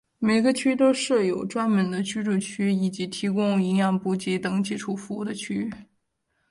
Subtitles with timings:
[0.17, 5.71] 每个区都设有专门的居住区以及提供营养补给等基础服务的区域。